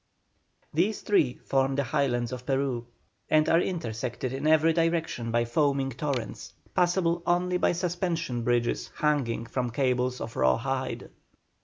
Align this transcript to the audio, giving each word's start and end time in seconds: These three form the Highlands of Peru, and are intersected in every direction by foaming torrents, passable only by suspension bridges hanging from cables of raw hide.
These 0.73 1.01
three 1.03 1.35
form 1.37 1.75
the 1.75 1.83
Highlands 1.83 2.31
of 2.31 2.47
Peru, 2.47 2.87
and 3.29 3.47
are 3.47 3.61
intersected 3.61 4.33
in 4.33 4.47
every 4.47 4.73
direction 4.73 5.29
by 5.29 5.45
foaming 5.45 5.91
torrents, 5.91 6.53
passable 6.73 7.21
only 7.27 7.57
by 7.57 7.73
suspension 7.73 8.41
bridges 8.43 8.89
hanging 8.95 9.45
from 9.45 9.69
cables 9.69 10.19
of 10.19 10.35
raw 10.35 10.57
hide. 10.57 11.11